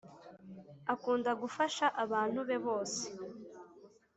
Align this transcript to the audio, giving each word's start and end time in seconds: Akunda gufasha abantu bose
Akunda 0.93 1.31
gufasha 1.41 1.85
abantu 2.03 2.39
bose 2.65 3.01